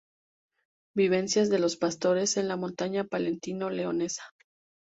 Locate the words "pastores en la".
1.77-2.57